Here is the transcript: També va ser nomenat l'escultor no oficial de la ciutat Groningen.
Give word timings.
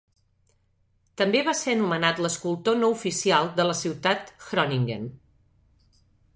També 1.21 1.41
va 1.49 1.53
ser 1.59 1.75
nomenat 1.81 2.23
l'escultor 2.27 2.79
no 2.81 2.91
oficial 2.97 3.53
de 3.61 3.69
la 3.71 3.77
ciutat 3.85 4.35
Groningen. 4.49 5.09